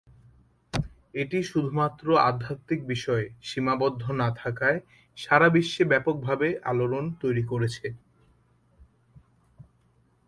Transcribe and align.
এটি 1.13 1.39
শুধুমাত্র 1.43 2.05
আধ্যাত্মিক 2.29 2.79
বিষয়ে 2.87 3.25
সীমাবদ্ধ 3.41 4.03
না 4.21 4.29
থাকায় 4.35 4.79
সারা 5.17 5.47
বিশ্বে 5.49 5.83
ব্যাপক 5.83 6.15
ভাবে 6.21 6.47
আলোড়ন 6.63 7.05
তৈরি 7.21 7.43
করেছে। 7.43 7.85